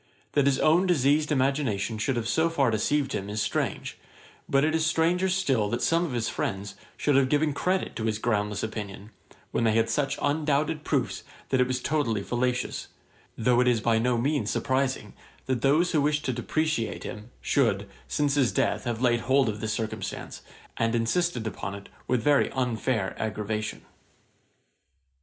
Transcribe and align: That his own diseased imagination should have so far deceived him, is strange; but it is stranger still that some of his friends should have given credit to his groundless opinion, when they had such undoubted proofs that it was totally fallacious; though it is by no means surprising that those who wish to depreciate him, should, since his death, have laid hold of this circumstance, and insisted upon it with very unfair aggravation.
That 0.31 0.47
his 0.47 0.57
own 0.57 0.87
diseased 0.87 1.31
imagination 1.31 1.99
should 1.99 2.15
have 2.15 2.27
so 2.27 2.49
far 2.49 2.71
deceived 2.71 3.13
him, 3.13 3.29
is 3.29 3.39
strange; 3.39 3.99
but 4.49 4.65
it 4.65 4.73
is 4.73 4.83
stranger 4.83 5.29
still 5.29 5.69
that 5.69 5.83
some 5.83 6.03
of 6.05 6.13
his 6.13 6.27
friends 6.27 6.73
should 6.97 7.15
have 7.15 7.29
given 7.29 7.53
credit 7.53 7.95
to 7.97 8.05
his 8.05 8.17
groundless 8.17 8.63
opinion, 8.63 9.11
when 9.51 9.63
they 9.63 9.73
had 9.73 9.91
such 9.91 10.17
undoubted 10.19 10.83
proofs 10.83 11.21
that 11.49 11.61
it 11.61 11.67
was 11.67 11.79
totally 11.83 12.23
fallacious; 12.23 12.87
though 13.37 13.59
it 13.61 13.67
is 13.67 13.79
by 13.79 13.99
no 13.99 14.17
means 14.17 14.49
surprising 14.49 15.13
that 15.45 15.61
those 15.61 15.91
who 15.91 16.01
wish 16.01 16.23
to 16.23 16.33
depreciate 16.33 17.03
him, 17.03 17.29
should, 17.39 17.87
since 18.07 18.33
his 18.33 18.51
death, 18.51 18.85
have 18.85 19.03
laid 19.03 19.19
hold 19.19 19.47
of 19.49 19.61
this 19.61 19.71
circumstance, 19.73 20.41
and 20.77 20.95
insisted 20.95 21.45
upon 21.45 21.75
it 21.75 21.89
with 22.07 22.23
very 22.23 22.49
unfair 22.53 23.15
aggravation. 23.21 23.85